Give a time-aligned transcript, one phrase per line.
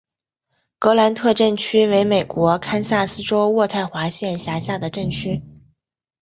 [0.79, 5.43] 格兰特镇区为美国堪萨斯州渥太华县辖下的镇区。